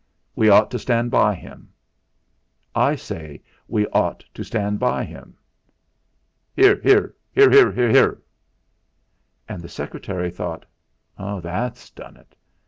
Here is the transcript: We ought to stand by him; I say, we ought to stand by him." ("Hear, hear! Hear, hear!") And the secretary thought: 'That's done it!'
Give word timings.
We 0.35 0.49
ought 0.49 0.71
to 0.71 0.79
stand 0.79 1.11
by 1.11 1.35
him; 1.35 1.69
I 2.73 2.95
say, 2.95 3.43
we 3.67 3.85
ought 3.89 4.23
to 4.33 4.43
stand 4.43 4.79
by 4.79 5.03
him." 5.03 5.37
("Hear, 6.55 6.77
hear! 6.81 7.13
Hear, 7.33 7.51
hear!") 7.71 8.19
And 9.47 9.61
the 9.61 9.69
secretary 9.69 10.31
thought: 10.31 10.65
'That's 11.19 11.91
done 11.91 12.17
it!' 12.17 12.35